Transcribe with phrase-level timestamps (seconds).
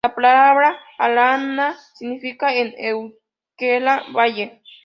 [0.03, 4.63] La palabra "arana" significa en euskera "valle".